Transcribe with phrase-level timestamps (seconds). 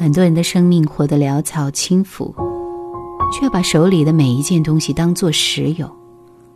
[0.00, 2.32] 很多人的生命活得潦草轻浮，
[3.32, 5.90] 却把手里的每一件东西当作实有，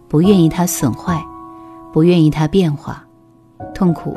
[0.07, 1.21] 不愿意它损坏，
[1.93, 3.05] 不愿意它变化，
[3.75, 4.17] 痛苦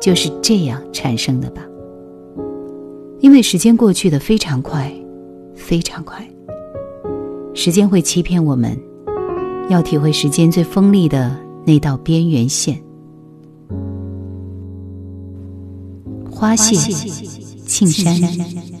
[0.00, 1.62] 就是这样产生的吧。
[3.20, 4.92] 因为时间过去的非常快，
[5.54, 6.28] 非常快。
[7.54, 8.76] 时间会欺骗我们，
[9.68, 12.76] 要体会时间最锋利的那道边缘线。
[16.28, 16.74] 花谢，
[17.66, 18.14] 庆山，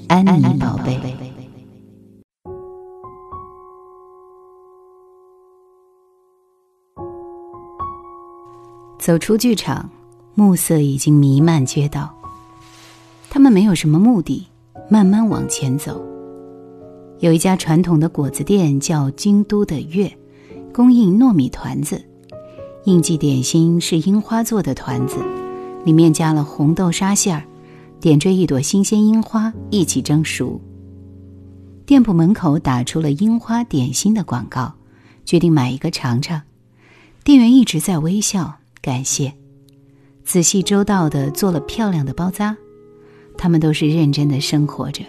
[0.08, 1.00] 安妮宝贝。
[8.98, 9.88] 走出剧场，
[10.34, 12.14] 暮色已经弥漫街道。
[13.30, 14.46] 他们没有什么目的，
[14.88, 16.02] 慢慢往前走。
[17.20, 20.10] 有一家传统的果子店，叫京都的月，
[20.72, 22.02] 供应糯米团子。
[22.84, 25.16] 应季点心是樱花做的团子，
[25.84, 27.44] 里面加了红豆沙馅儿，
[28.04, 30.60] 点缀一朵新鲜樱花一起蒸熟。
[31.86, 34.74] 店铺门口打出了樱花点心的广告，
[35.24, 36.42] 决定买一个尝尝。
[37.24, 39.32] 店员一直在微笑，感谢，
[40.22, 42.54] 仔细周到的做了漂亮的包扎。
[43.38, 45.02] 他们都是认真的生活着。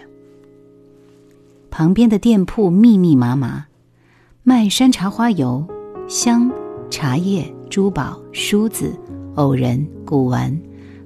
[1.70, 3.66] 旁边的店铺密密麻麻，
[4.42, 5.62] 卖山茶花油、
[6.08, 6.50] 香、
[6.88, 8.98] 茶叶、珠宝、梳子、
[9.34, 10.58] 偶人、古玩、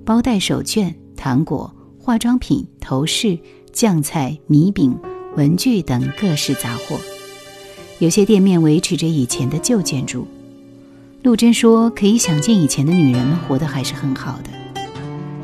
[0.04, 1.68] 包袋手绢、糖果、
[2.02, 3.38] 化妆品、头饰、
[3.72, 4.98] 酱菜、米饼、
[5.36, 6.98] 文具等各式杂货。
[7.98, 10.26] 有些店面维持着以前的旧建筑。
[11.22, 14.50] 陆贞说：“可以想见，以前的女人们活得还是很好的，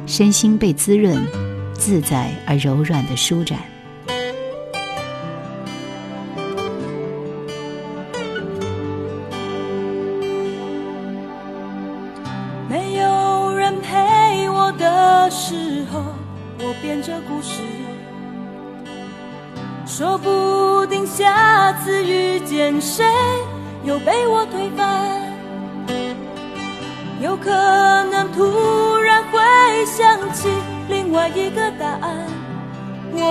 [0.06, 1.22] 身心被滋润。”
[1.78, 3.60] 自在而柔软的舒展。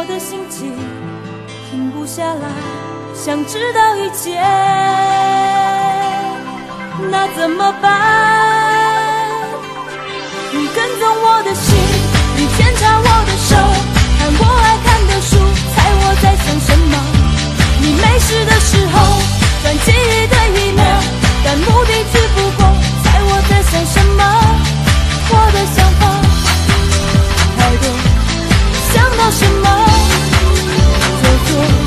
[0.08, 0.72] 的心情
[1.70, 2.48] 停不下来，
[3.14, 4.40] 想知道一切，
[7.10, 7.92] 那怎么办？
[10.52, 11.76] 你跟踪我的心，
[12.38, 13.56] 你检查我的手，
[14.20, 15.38] 看我爱看的书，
[15.74, 16.94] 猜我在想什么？
[17.82, 18.94] 你没事的时候
[19.64, 21.02] 转记忆的 email，
[21.44, 22.60] 但目的只不过
[23.04, 24.22] 猜我在想什么？
[25.32, 26.04] 我的想法。
[27.58, 27.84] 太多
[29.32, 29.86] 什么？
[31.24, 31.85] 就做，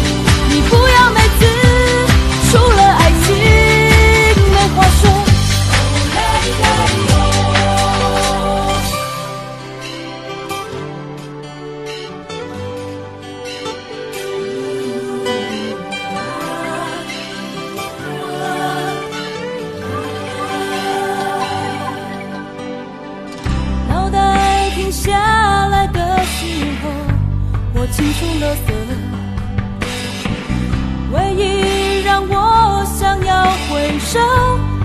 [34.18, 34.24] 回首，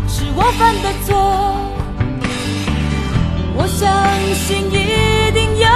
[0.07, 1.09] 是我犯的错。
[3.55, 3.89] 我相
[4.35, 5.67] 信一定有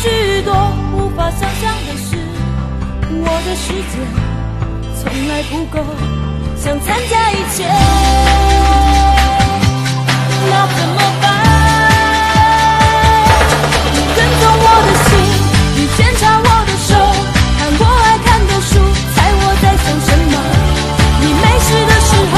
[0.00, 0.52] 许多
[0.92, 2.16] 无法想象的事，
[3.10, 3.94] 我的时间
[4.96, 5.76] 从来不够，
[6.56, 7.64] 想参加一切，
[10.50, 11.26] 那怎么办？
[13.92, 15.10] 你跟踪我的心，
[15.76, 16.90] 你检查我的手，
[17.58, 18.70] 看我爱看的书，
[19.14, 20.34] 猜我在想什么？
[21.20, 22.34] 你没事的时候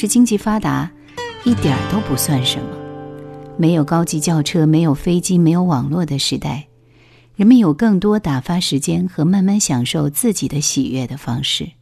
[0.00, 0.90] 是经济发达
[1.44, 2.74] 一点儿都不算什么。
[3.58, 6.68] 没有高级轿车、没有飞机、没有网络的时代，
[7.36, 11.72] 人们有更多打发时间和慢慢享受自己的喜悦的方式。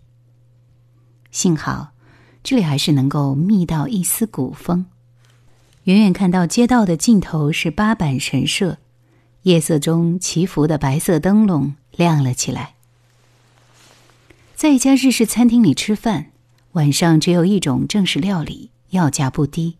[1.30, 1.92] 幸好，
[2.42, 4.86] 这里还是能够觅到一丝古风。
[5.84, 8.78] 远远看到街道的尽头是八坂神社，
[9.42, 12.74] 夜色中祈福的白色灯笼亮了起来。
[14.56, 16.32] 在一家日式餐厅里吃饭，
[16.72, 19.78] 晚上只有一种正式料理，要价不低。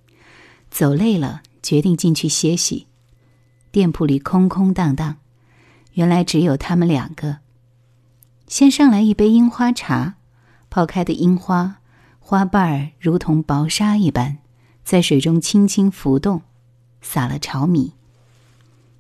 [0.71, 2.87] 走累了，决定进去歇息。
[3.71, 5.17] 店铺里空空荡荡，
[5.93, 7.39] 原来只有他们两个。
[8.47, 10.17] 先上来一杯樱花茶，
[10.71, 11.81] 泡开的樱花
[12.19, 14.39] 花瓣儿如同薄纱一般，
[14.85, 16.43] 在水中轻轻浮动，
[17.03, 17.93] 撒了炒米。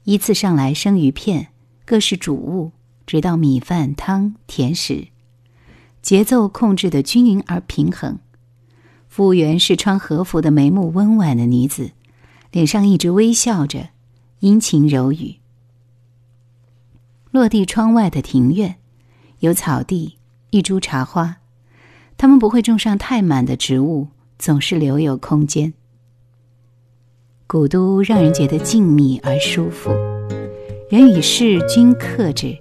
[0.05, 1.49] 依次上来生鱼片，
[1.85, 2.73] 各式主物，
[3.06, 5.08] 直到米饭、汤、甜食。
[6.08, 8.19] 节奏控制的均匀而平衡。
[9.10, 11.90] 服务员是穿和服的眉目温婉的女子，
[12.50, 13.90] 脸上一直微笑着，
[14.38, 15.37] 殷勤柔语。
[17.31, 18.76] 落地窗外的庭院，
[19.40, 20.16] 有草地，
[20.49, 21.37] 一株茶花。
[22.16, 24.08] 他们不会种上太满的植物，
[24.38, 25.75] 总是留有空间。
[27.46, 29.90] 古都让人觉得静谧而舒服，
[30.88, 32.56] 人与事均克制，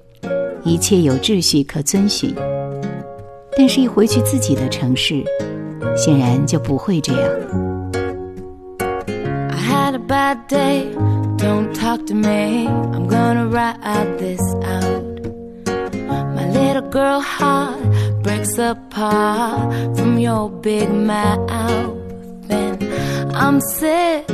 [0.65, 2.35] 一切有秩序可遵循。
[3.57, 5.23] 但是，一回去自己的城市，
[5.95, 7.31] 显然就不会这样。
[9.49, 10.85] I had a bad day.
[11.37, 12.67] Don't talk to me.
[12.67, 15.03] I'm gonna ride this out.
[16.35, 17.79] My little girl heart
[18.21, 21.95] breaks apart from your big mouth.
[22.49, 22.77] And
[23.33, 24.29] I'm sick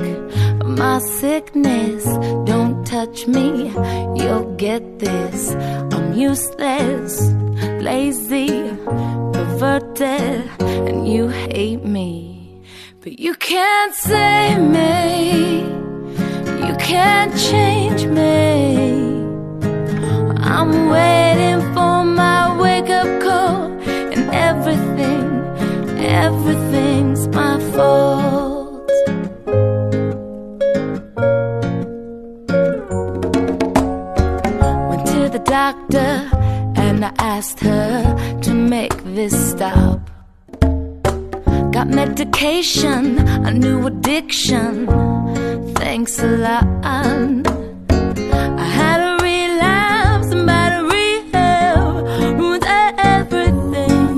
[0.60, 2.06] of my sickness.
[2.46, 3.72] Don't touch me.
[4.16, 5.56] You'll get this.
[5.92, 7.22] I'm useless,
[7.81, 8.72] lazy,
[9.63, 12.62] perverted, and you hate me.
[13.01, 15.62] But you can't save me.
[16.68, 18.33] You can't change me.
[20.54, 23.71] I'm waiting for my wake up call,
[24.13, 25.27] and everything,
[26.25, 28.89] everything's my fault.
[34.89, 36.12] Went to the doctor,
[36.86, 38.32] and I asked her
[38.80, 40.00] make this stop.
[41.75, 44.72] Got medication, a new addiction.
[45.81, 46.66] Thanks a lot.
[48.66, 52.66] I had a relapse and bad rehab ruined
[53.16, 54.16] everything.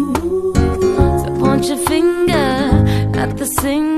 [1.21, 2.51] So point your finger
[3.21, 3.94] at the singer.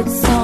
[0.00, 0.39] it's so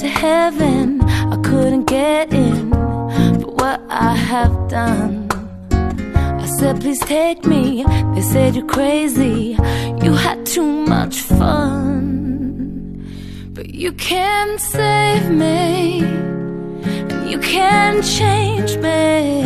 [0.00, 5.28] to heaven, I couldn't get in for what I have done.
[5.70, 7.84] I said, please take me.
[8.14, 9.58] They said you're crazy.
[10.02, 13.04] You had too much fun.
[13.52, 16.00] But you can't save me.
[16.00, 19.42] And you can't change me.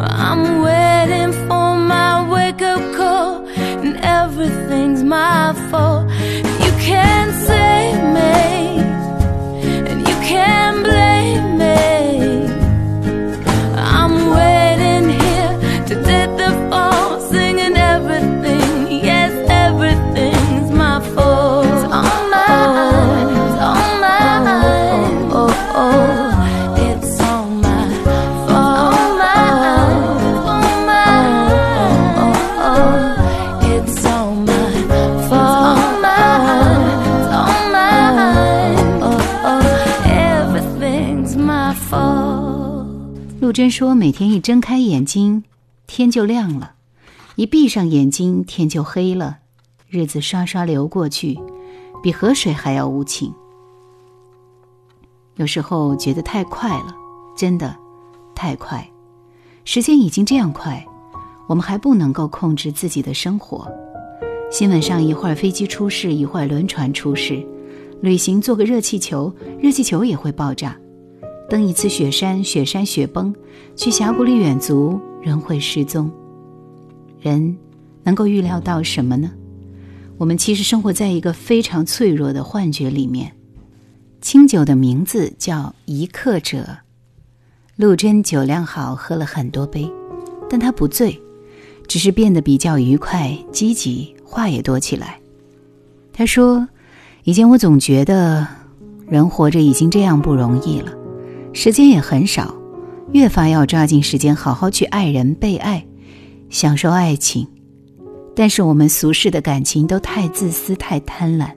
[0.00, 3.46] I'm waiting for my wake up call.
[3.84, 6.10] And everything's my fault.
[43.74, 45.42] 说：“每天一睁开眼睛，
[45.88, 46.76] 天就亮了；
[47.34, 49.38] 一闭上眼睛，天就黑了。
[49.88, 51.36] 日子刷刷流过去，
[52.00, 53.34] 比河水还要无情。
[55.34, 56.94] 有时候觉得太快了，
[57.36, 57.76] 真的
[58.32, 58.88] 太快。
[59.64, 60.86] 时间已经这样快，
[61.48, 63.68] 我们还不能够控制自己的生活。
[64.52, 67.44] 新闻上一会儿飞机出事，一会儿轮船出事；
[68.00, 70.76] 旅行坐个热气球，热气球也会爆炸。”
[71.48, 73.32] 登一次雪山，雪山雪崩；
[73.76, 76.10] 去峡谷里远足，人会失踪。
[77.20, 77.56] 人
[78.02, 79.30] 能够预料到什么呢？
[80.16, 83.32] 我们其实生活在一个非常脆弱的幻觉里面。
[84.20, 86.78] 清酒的名字叫一刻者。
[87.76, 89.90] 陆贞酒量好，喝了很多杯，
[90.48, 91.20] 但他不醉，
[91.86, 95.20] 只是变得比较愉快、积极，话也多起来。
[96.12, 96.66] 他说
[97.24, 98.46] ：“以前我总觉得，
[99.08, 100.92] 人活着已经这样不容易了。”
[101.54, 102.52] 时间也很少，
[103.12, 105.86] 越发要抓紧时间，好好去爱人、被爱，
[106.50, 107.46] 享受爱情。
[108.34, 111.48] 但是我们俗世的感情都太自私、太贪婪，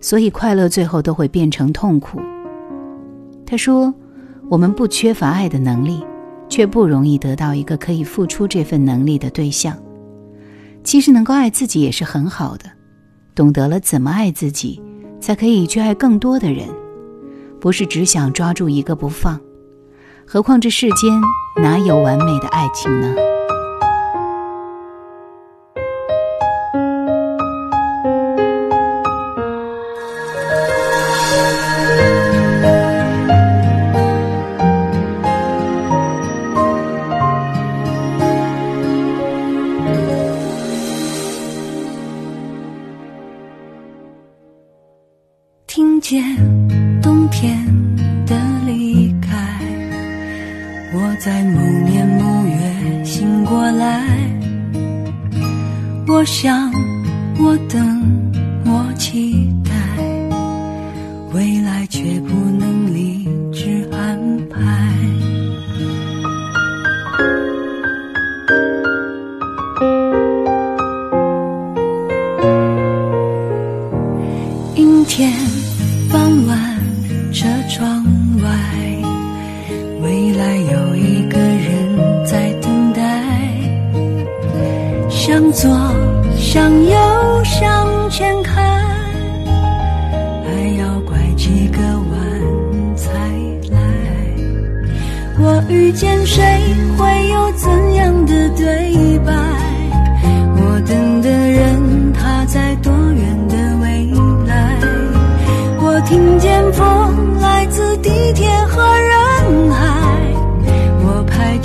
[0.00, 2.18] 所以快乐最后都会变成痛苦。
[3.44, 3.94] 他说
[4.48, 6.02] ：“我们不缺乏爱的能力，
[6.48, 9.76] 却不容易得到一个可以付出这份能力的对象。
[10.82, 12.64] 其实能够爱自己也是很好的，
[13.34, 14.80] 懂得了怎么爱自己，
[15.20, 16.66] 才可以去爱更多的人。”
[17.66, 19.40] 不是只想抓住一个不放，
[20.24, 21.20] 何况这世间
[21.60, 23.12] 哪有完美的爱情呢？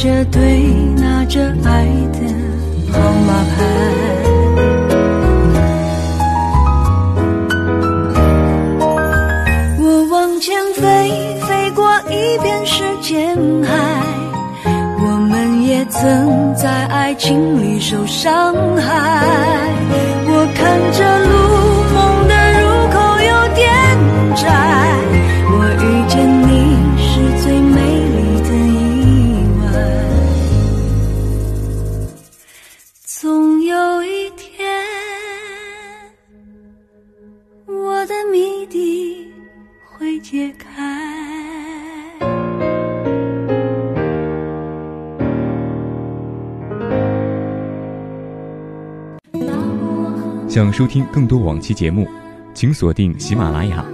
[0.02, 0.64] 着对
[1.00, 2.18] 拿着爱的
[2.92, 3.56] 号码牌。
[9.78, 13.70] 我往前飞，飞过一片时间海。
[15.06, 19.28] 我们也曾在爱情里受伤害。
[20.26, 21.30] 我看着路，
[50.52, 52.06] 想收听更多往期节目，
[52.54, 53.86] 请锁定喜马拉雅。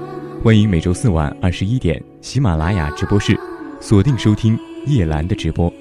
[0.43, 3.39] 欢迎每周四晚二十一点喜马拉雅直播室
[3.79, 5.71] 锁定收听叶兰的直播。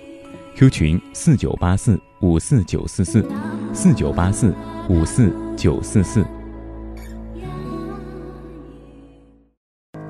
[0.55, 3.27] Q 群四九八四五四九四四
[3.73, 4.55] 四九八四
[4.91, 6.23] 五四九四四。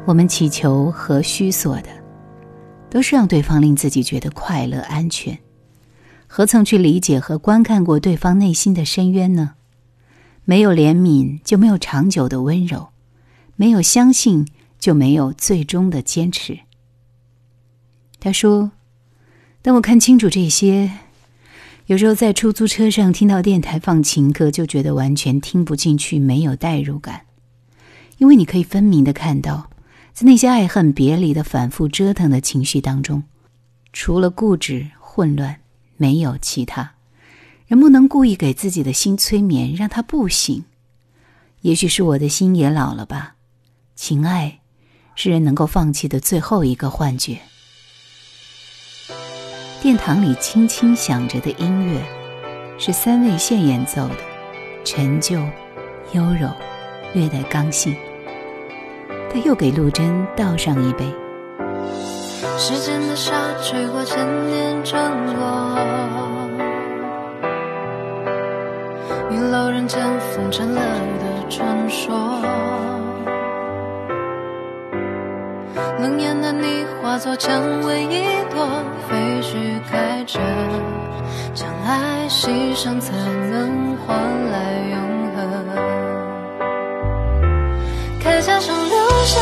[0.05, 1.91] 我们祈求和需索的，
[2.91, 5.39] 都是让对方令自己觉得快乐、安全。
[6.27, 9.53] 何曾去理解和观看过对方内心的深渊呢？
[10.49, 12.91] 没有怜悯，就没有长久的温柔；
[13.57, 14.47] 没有相信，
[14.79, 16.61] 就没有最终的坚持。
[18.21, 18.71] 他说
[19.61, 20.93] ：“当我看清楚这些，
[21.87, 27.23] 有时候在出租车上听到电台放情歌，就觉得完全听不进去，没有代入感。
[28.19, 29.69] 因为你可以分明的看到，
[30.13, 33.25] 在那些爱恨别离的反复折腾的情绪当中，
[33.93, 35.61] 除了固执混乱，
[35.97, 36.93] 没有其他。”
[37.67, 40.65] 人不能故意给自己的心催眠，让他不醒。
[41.63, 43.35] 也许是我的心也老了吧。
[43.97, 44.61] 情爱，
[45.17, 47.39] 是人能够放弃的最后一个幻觉。
[49.83, 52.01] 殿堂里轻轻响着的音乐，
[52.79, 54.17] 是三位线演奏的，
[54.85, 55.35] 陈旧、
[56.13, 56.49] 优柔，
[57.15, 57.97] 略带刚性。
[59.33, 61.05] 他又给陆贞倒上一杯。
[62.59, 64.99] 时间的沙吹过千年成
[65.35, 66.36] 果，
[69.37, 72.41] 玉楼人间风尘了的传说。
[75.99, 78.67] 冷眼的你化作蔷薇一朵，
[79.07, 80.41] 废墟开着，
[81.53, 83.13] 将爱牺牲才
[83.51, 84.17] 能换
[84.51, 84.57] 来
[84.91, 84.97] 永
[85.37, 85.39] 恒。
[88.25, 89.39] 铠甲上留下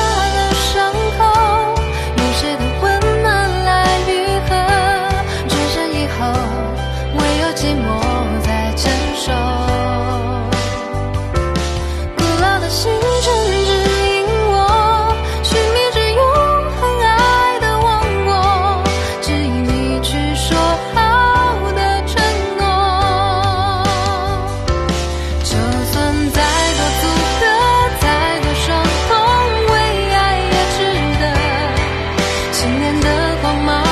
[32.54, 33.83] 信念的光芒。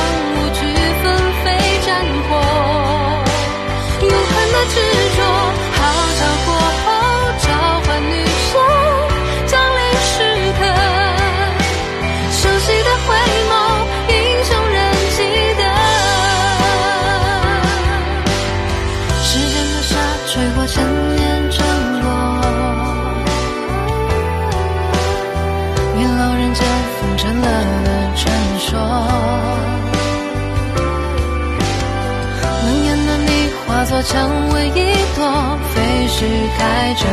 [36.62, 37.04] 开着，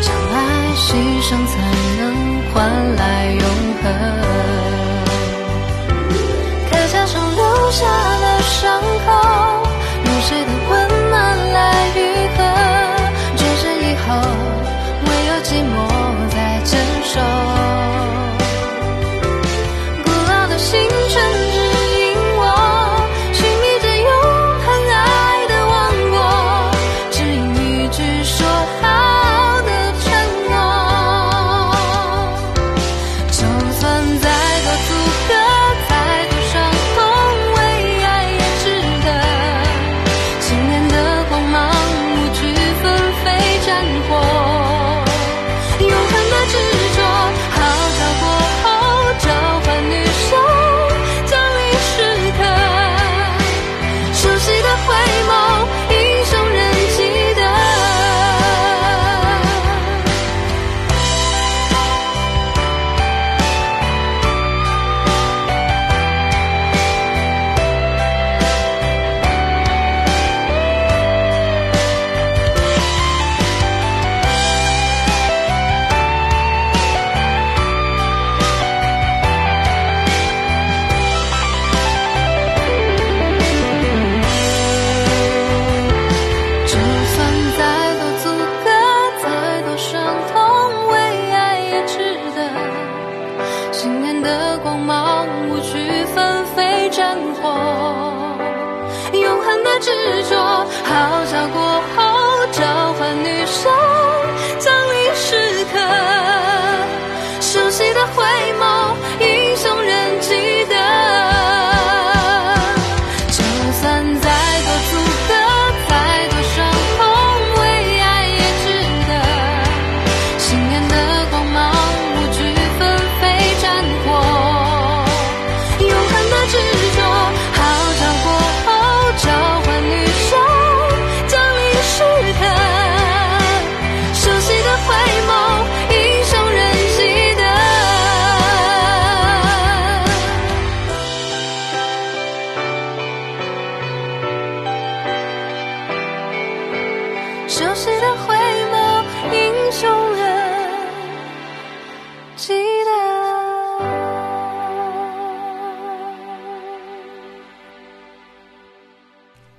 [0.00, 0.36] 将爱
[0.74, 0.84] 牺
[1.22, 1.52] 牲才
[1.98, 2.02] 能
[2.52, 2.56] 换
[2.96, 3.44] 来永
[3.80, 3.84] 恒。
[6.68, 7.86] 铠甲上留下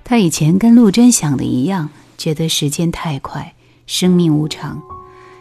[0.04, 1.88] 他以前跟陆贞想的一样，
[2.18, 3.54] 觉得时间太快，
[3.86, 4.80] 生命无常，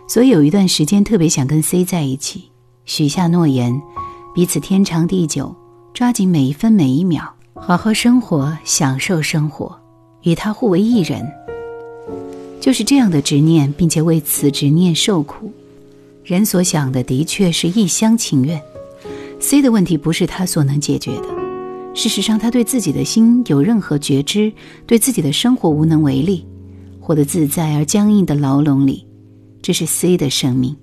[0.07, 2.45] 所以有一段时间特别想跟 C 在一起，
[2.85, 3.81] 许下诺言，
[4.33, 5.53] 彼此天长地久，
[5.93, 9.77] 抓紧每一分每一秒，好好生活，享受生活，
[10.21, 11.29] 与他互为一人。
[12.61, 15.51] 就是这样的执念，并且为此执念受苦。
[16.23, 18.61] 人所想的的确是一厢情愿。
[19.41, 21.42] C 的问题不是他所能解决的，
[21.93, 24.51] 事实上，他对自己的心有任何觉知，
[24.87, 26.45] 对自己的生活无能为力，
[26.99, 29.05] 活得自在而僵硬的牢笼里，
[29.61, 30.75] 这是 C 的生命。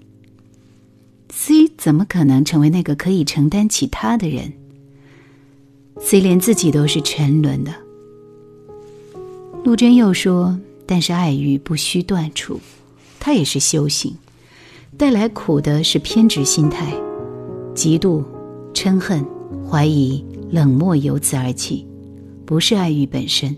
[1.32, 4.52] C 怎么可能成为那个可以承担起他的人
[6.00, 7.74] ？C 连自己都是沉沦的。
[9.64, 12.58] 陆贞又说：“但是爱欲不需断除，
[13.18, 14.16] 它也是修行。
[14.96, 16.92] 带来苦的是偏执心态，
[17.74, 18.24] 嫉妒、
[18.72, 19.24] 嗔恨、
[19.68, 21.86] 怀疑。”冷漠由此而起，
[22.44, 23.56] 不是爱欲本身，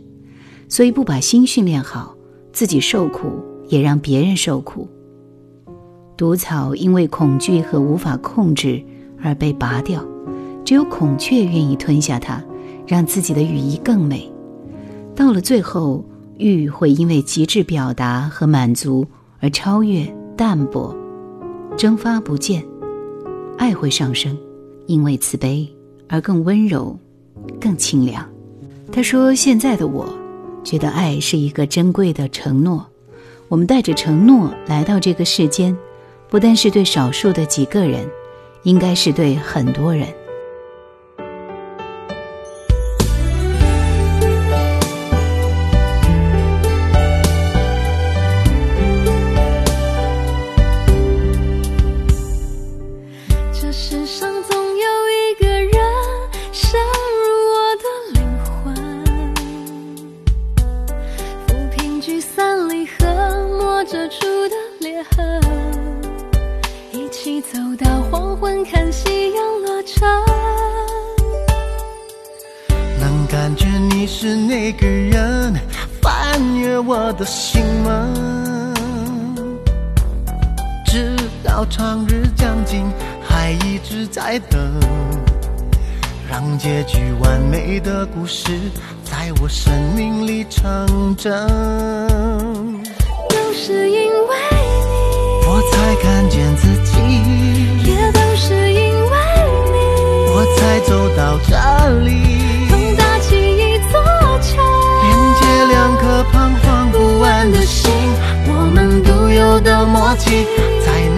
[0.69, 2.15] 所以不把心训练好，
[2.53, 4.87] 自己受苦也让别人受苦。
[6.17, 8.83] 毒草因为恐惧和无法控制
[9.23, 10.07] 而被拔掉，
[10.65, 12.43] 只有孔雀愿意吞下它，
[12.87, 14.31] 让自己的羽翼更美。
[15.17, 16.05] 到了最后，
[16.37, 19.07] 欲会因为极致表达和满足
[19.41, 20.95] 而超越、淡薄、
[21.77, 22.61] 蒸发不见；
[23.57, 24.37] 爱会上升，
[24.87, 25.67] 因为慈悲。
[26.13, 26.95] 而更温柔，
[27.59, 28.29] 更清凉。
[28.93, 30.07] 他说：“现在的我，
[30.63, 32.87] 觉得爱是一个珍贵的承诺。
[33.49, 35.75] 我们带着承诺来到这个世间，
[36.29, 38.07] 不但是对少数的几个人，
[38.65, 40.07] 应该是对很多人。”
[81.63, 82.85] 到长日将尽，
[83.23, 84.61] 还一直在等，
[86.29, 88.59] 让结局完美的故事
[89.05, 91.33] 在我生命里成真。
[93.29, 96.99] 都是因为你，我才看见自己；
[97.89, 99.17] 也都是因为
[99.71, 99.79] 你，
[100.35, 101.55] 我才走到这
[102.01, 102.11] 里。
[102.71, 104.03] 风搭起一座
[104.41, 104.51] 桥，
[105.05, 107.93] 连接两颗彷徨不安的心，
[108.49, 110.45] 我们独有的默契，
[110.85, 111.12] 再没有人能代替。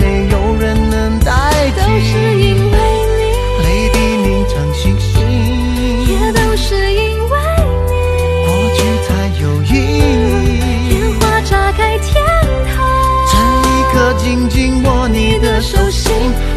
[1.76, 2.76] 都是因为
[3.18, 3.22] 你，
[3.62, 5.12] 泪滴凝成星星，
[6.06, 7.34] 也都是因为
[7.88, 7.92] 你，
[8.46, 9.08] 过去才
[9.42, 10.00] 有意义。
[10.90, 12.12] 烟花炸开天
[12.74, 12.76] 堂，
[13.30, 13.34] 这
[13.68, 16.12] 一刻紧紧握你的手心，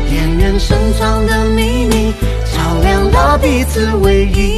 [0.09, 2.13] 恋人深藏的秘密，
[2.53, 4.56] 照亮了彼此唯一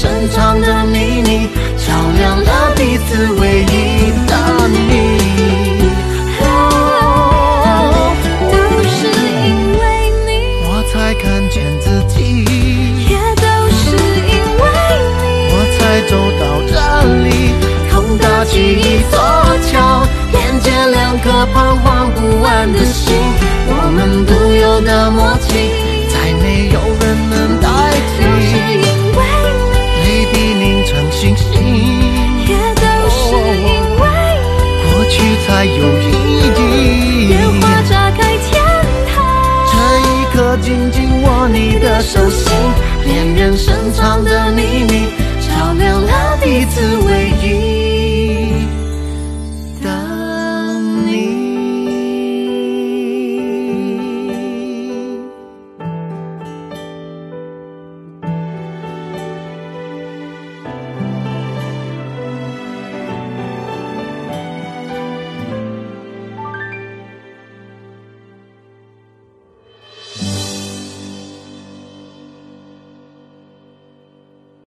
[0.00, 4.32] 深藏的秘密，照亮了彼此唯一的
[4.68, 4.76] 你。
[8.48, 9.82] 都是因为
[10.24, 10.30] 你，
[10.62, 12.14] 我才看见自己；
[13.10, 13.82] 也都是
[14.22, 14.62] 因为
[15.18, 16.72] 你，我才走到这
[17.24, 17.26] 里，
[17.90, 19.18] 空搭起一座
[19.66, 23.16] 桥，连接两颗彷徨不安的心，
[23.66, 25.36] 我们独有的默